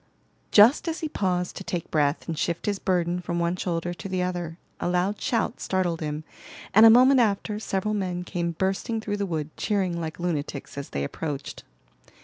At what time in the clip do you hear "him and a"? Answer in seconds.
6.01-6.89